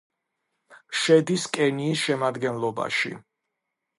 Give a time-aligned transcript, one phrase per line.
[1.01, 3.13] შედის კენიის შემადგენლობაში.